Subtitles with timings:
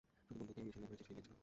[0.27, 1.37] শুধু বন্ধুকে মিশেলের ব্যাপারে চিঠি লিখছিলাম।